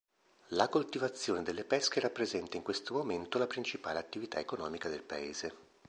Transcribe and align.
La 0.47 0.67
coltivazione 0.67 1.43
delle 1.43 1.63
pesche 1.63 1.99
rappresenta 1.99 2.57
in 2.57 2.63
questo 2.63 2.95
momento 2.95 3.37
la 3.37 3.45
principale 3.45 3.99
attività 3.99 4.39
economica 4.39 4.89
del 4.89 5.03
paese. 5.03 5.53